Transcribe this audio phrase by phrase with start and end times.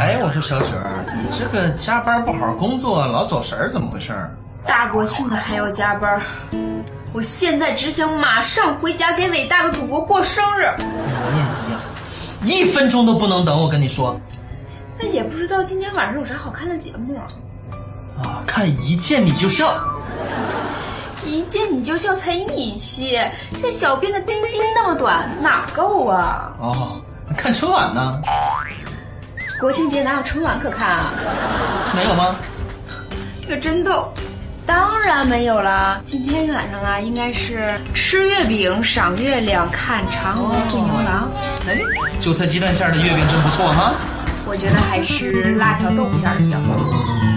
[0.00, 4.30] 哎，我说小雪儿，你这个加班不好好工作，老走神儿，怎么回事儿？
[4.66, 6.20] 大国庆的还要加班，
[7.12, 10.64] 我现在只想马上回家给伟大的祖国过生日。
[10.78, 11.80] 我念一样，
[12.44, 13.56] 一分钟都不能等。
[13.56, 14.18] 我跟你说，
[14.98, 17.16] 那也不知道今天晚上有啥好看的节目。
[18.20, 19.78] 啊，看一见你就笑。
[21.24, 23.16] 一见你就笑才一期，
[23.54, 26.52] 这小编的钉钉那么短，哪够啊？
[26.58, 27.00] 哦，
[27.36, 28.20] 看春晚呢？
[29.60, 31.12] 国庆节哪有春晚可看啊？
[31.94, 32.36] 没有吗？
[33.40, 34.12] 这个真逗，
[34.66, 36.00] 当然没有啦。
[36.04, 41.30] 今天晚上啊，应该是吃月饼、赏月亮、看嫦娥追牛郎。
[41.68, 41.78] 哎，
[42.20, 43.94] 韭菜鸡蛋馅的月饼真不错哈。
[44.46, 47.33] 我觉得还是辣条豆腐馅的比较好。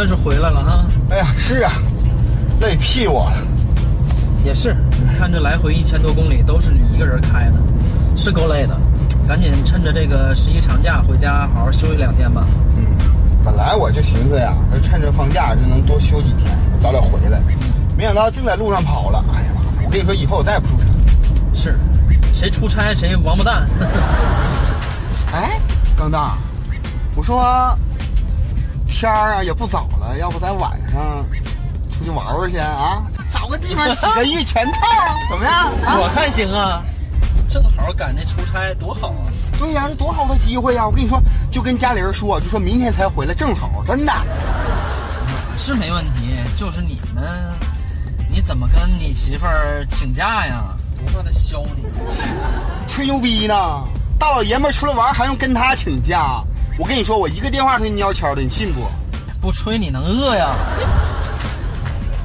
[0.00, 0.86] 算是回来了哈。
[1.10, 1.72] 哎呀，是啊，
[2.58, 3.36] 累屁我了。
[4.42, 4.74] 也是，
[5.18, 7.58] 看这来回一千多公里都是你一个人开的，
[8.16, 8.74] 是够累的。
[9.28, 12.46] 赶紧趁着这个十一长假回家好好休息两天吧。
[12.78, 12.96] 嗯，
[13.44, 17.38] 本来我就寻思呀，趁着放假就能多休几天，早点回来。
[17.94, 19.22] 没想到净在路上跑了。
[19.34, 19.60] 哎呀妈！
[19.84, 20.86] 我跟你说，以后我再也不出差。
[21.52, 21.78] 是，
[22.32, 23.68] 谁出差谁王八蛋。
[25.30, 25.60] 哎，
[25.94, 26.38] 刚大，
[27.14, 27.38] 我说
[28.90, 31.24] 天儿啊也不早了，要不咱晚上
[31.90, 33.02] 出去玩玩去啊？
[33.32, 34.80] 找个地方洗个浴全套，
[35.30, 35.68] 怎么样？
[35.86, 35.98] 啊？
[35.98, 36.82] 我看行啊，
[37.48, 39.24] 正好赶那出差，多好啊！
[39.58, 40.84] 对呀，这多好的机会呀！
[40.84, 41.18] 我跟你说，
[41.50, 44.12] 就跟家里人说，就说明天才回来，正好，真的。
[44.12, 47.24] 我是没问题，就是你们，
[48.28, 50.76] 你怎么跟你媳妇儿请假呀？
[50.98, 51.84] 不怕她削你？
[52.86, 53.54] 吹牛逼呢！
[54.18, 56.42] 大老爷们儿出来玩还用跟他请假？
[56.80, 58.88] 我跟你说，我一个电话他就尿悄的，你信不？
[59.38, 60.56] 不吹你能饿呀？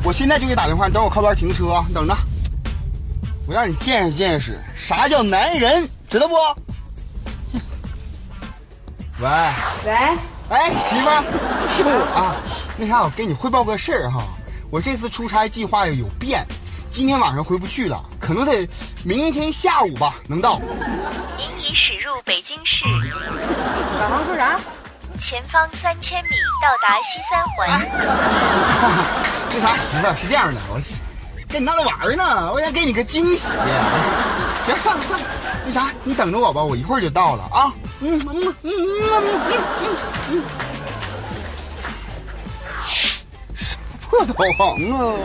[0.01, 2.15] 我现在就给你打电话，你等我靠边停车，你等着。
[3.45, 6.35] 我让你见识见识啥叫男人，知道不？
[9.19, 9.27] 喂
[9.85, 9.91] 喂，
[10.47, 11.21] 哎，媳妇儿，
[11.75, 12.37] 是我啊。
[12.77, 14.23] 那啥，我跟你汇报个事儿哈，
[14.71, 16.47] 我这次出差计划有变，
[16.95, 18.65] 今天晚上回不去了，可能得
[19.03, 20.61] 明天下午吧能到。
[21.37, 22.85] 您已驶入北京市，
[23.99, 24.57] 导航说啥？
[25.19, 26.29] 前方三千米
[26.61, 27.67] 到达西三环。
[29.51, 30.79] 那啥，媳妇儿是这样的，我
[31.49, 33.49] 跟你闹着玩呢，我想给你个惊喜。
[34.63, 35.27] 行，算了算了，
[35.65, 37.73] 那啥，你等着我吧，我一会儿就到了啊。
[37.99, 38.71] 嗯嗯嗯嗯
[39.11, 39.97] 嗯嗯
[40.31, 40.41] 嗯。
[43.53, 43.75] 什
[44.09, 45.19] 么导航啊？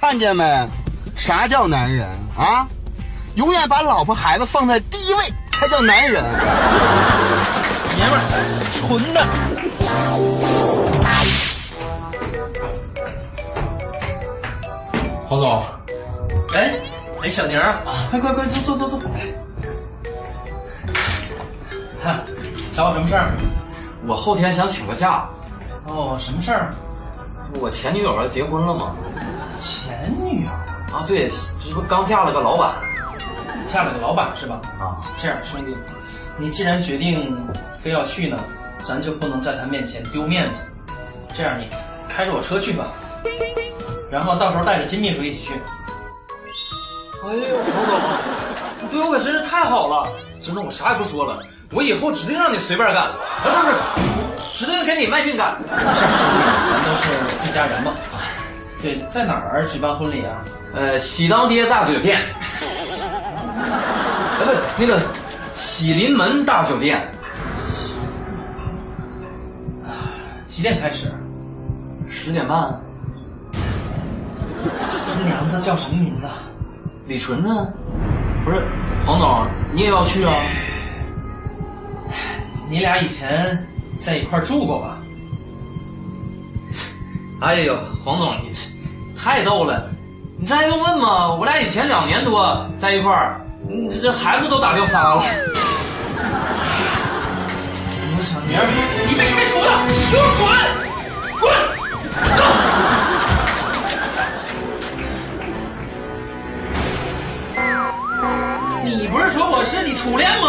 [0.00, 0.66] 看见没？
[1.14, 2.66] 啥叫男人啊？
[3.34, 5.22] 永远把老婆孩子放在第一位
[5.52, 6.24] 才叫男人。
[7.98, 8.22] 爷们儿，
[8.72, 9.20] 纯的。
[15.28, 15.62] 黄总，
[16.54, 16.80] 哎，
[17.22, 18.98] 哎，小宁啊，快快快，坐坐坐坐。
[22.02, 22.20] 哈，
[22.72, 23.32] 找我什么事儿？
[24.06, 25.28] 我后天想请个假。
[25.86, 26.74] 哦，什么事儿？
[27.60, 28.96] 我前女友要结婚了吗？
[29.56, 30.50] 前女友
[30.92, 31.28] 啊，对，
[31.62, 32.74] 这不刚嫁了个老板。
[33.66, 34.60] 嫁了个老板是吧？
[34.80, 35.76] 啊，这样，兄弟，
[36.36, 37.36] 你既然决定
[37.78, 38.36] 非要去呢，
[38.82, 40.62] 咱就不能在他面前丢面子。
[41.32, 41.68] 这样，你
[42.08, 42.86] 开着我车去吧，
[44.10, 45.54] 然后到时候带着金秘书一起去。
[47.22, 48.00] 哎呦，黄总，
[48.80, 50.08] 你对我可真是太好了！
[50.42, 51.38] 真的，我啥也不说了，
[51.70, 55.56] 我以后指定让你随便干，啊，不是，指定给你卖命干。
[55.60, 56.42] 是兄弟，
[56.74, 57.92] 咱都是自家人嘛。
[58.82, 60.44] 对，在哪儿举办婚礼啊？
[60.74, 62.20] 呃，喜当爹大酒店。
[62.42, 62.54] 哎，
[64.76, 65.00] 不，那个
[65.54, 67.06] 喜临门大酒店。
[70.46, 71.12] 几点开始？
[72.08, 72.80] 十点半。
[74.76, 76.28] 新娘子叫什么名字？
[77.06, 77.68] 李纯呢？
[78.44, 78.66] 不是，
[79.06, 80.34] 黄总，你也要去啊？
[82.68, 83.66] 你俩以前
[83.98, 84.98] 在一块住过吧？
[87.40, 88.69] 哎呦，黄总，你这
[89.22, 89.86] 太逗了！
[90.38, 91.30] 你这还用问吗？
[91.32, 93.38] 我俩以前两年多在一块儿，
[93.90, 95.22] 这这孩子都打掉仨了。
[98.16, 98.58] 我小明，
[99.06, 99.68] 你被开除了，
[100.10, 100.48] 给我滚！
[101.38, 101.52] 滚！
[102.34, 102.40] 走！
[108.82, 110.48] 你不是说我是你初恋吗？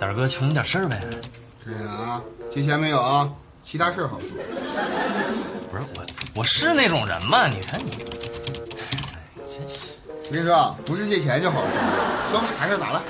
[0.00, 0.98] 胆儿哥求你点事儿呗。
[1.62, 3.30] 是啊，借钱没有啊？
[3.62, 4.28] 其他事儿好说。
[5.70, 6.04] 不是我，
[6.36, 7.46] 我是那种人吗？
[7.46, 7.90] 你看你，
[9.44, 9.98] 真是。
[10.08, 11.70] 我跟你说啊，不是借钱就好说。
[12.30, 13.02] 说吧，啥事儿咋了？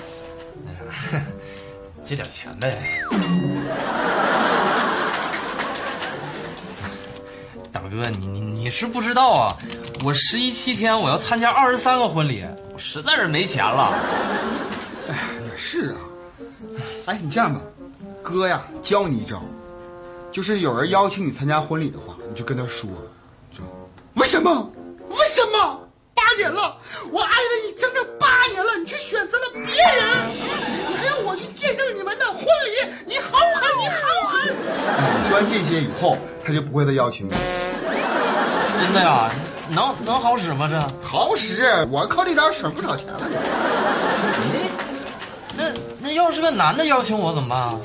[2.02, 2.76] 借点钱呗。
[7.72, 9.56] 胆儿哥，你你你是不知道啊，
[10.04, 12.44] 我十一七天我要参加二十三个婚礼，
[12.74, 13.94] 我实在是没钱了。
[15.08, 15.14] 哎
[15.48, 16.00] 也是啊。
[17.10, 17.60] 哎，你这样吧，
[18.22, 19.42] 哥呀，教你一招，
[20.30, 22.88] 就是有人邀请你参加婚礼的话，你就跟他说，
[23.52, 23.64] 说
[24.14, 24.70] 为什么？
[25.08, 25.80] 为什么？
[26.14, 26.76] 八年了，
[27.10, 30.30] 我爱了你整整八年了，你却选择了别人，
[30.88, 34.54] 你还要我去见证你们的婚礼，你好狠，你好狠！
[34.96, 36.16] 哎， 你说完这些以后，
[36.46, 37.32] 他就不会再邀请你。
[38.78, 39.28] 真的呀？
[39.70, 40.68] 能能好使吗？
[40.70, 40.78] 这？
[41.04, 43.20] 好使，我靠这招省不少钱了。
[45.60, 45.66] 那
[46.00, 47.78] 那要是个男的邀请我怎么办啊？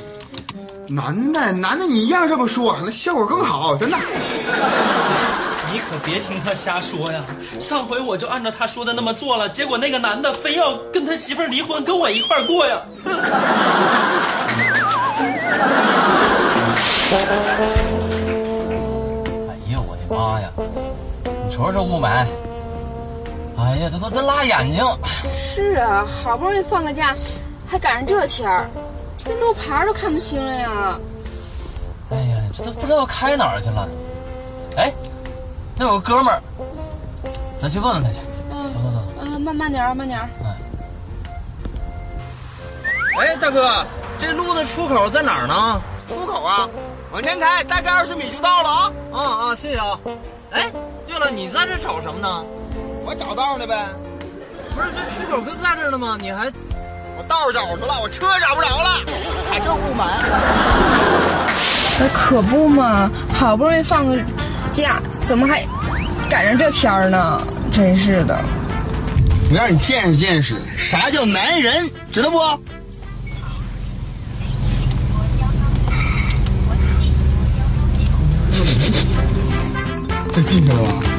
[0.88, 3.98] 男的，男的，你一样这么说，那效果更好，真的。
[5.74, 7.22] 你可别听他瞎说呀！
[7.60, 12.80] 上回我就按照他说的那么做了，结果那个男的非要跟他媳妇儿离婚，跟我一块儿过呀。
[19.50, 20.50] 哎呀，我的妈呀！
[21.46, 22.26] 你瞅瞅这雾霾，
[23.58, 24.82] 哎呀，这都这辣眼睛。
[25.36, 27.14] 是啊，好不容易放个假，
[27.68, 28.68] 还赶上这天儿，
[29.18, 31.00] 这路牌都看不清了呀。
[32.12, 33.88] 哎呀，这都不知道开哪儿去了。
[34.78, 34.94] 哎，
[35.76, 36.42] 那有个哥们儿，
[37.58, 38.20] 咱去问问他去。
[38.52, 39.04] 嗯走走走。
[39.22, 40.30] 嗯，慢慢点儿，慢点儿。
[43.20, 43.86] 哎，大哥，
[44.20, 45.82] 这路的出口在哪儿呢？
[46.08, 46.70] 出口啊，
[47.12, 48.92] 往前开，大概二十米就到了啊。
[49.12, 50.00] 啊啊，谢谢啊。
[50.52, 50.72] 哎，
[51.08, 52.44] 对了，你在这找什么呢？
[53.06, 53.88] 我找道呢呗，
[54.76, 56.18] 不是，这出口不在这儿呢吗？
[56.20, 56.52] 你还
[57.18, 59.00] 我道找着了，我车找不着了，
[59.50, 60.04] 还这雾霾。
[62.00, 64.20] 哎，可不嘛，好不容易放个
[64.74, 65.66] 假，怎么还
[66.30, 67.42] 赶上这天儿呢？
[67.72, 68.38] 真是的。
[69.50, 72.40] 我让你见识见识啥叫男人，知道不？
[80.34, 81.15] 这进去了吧？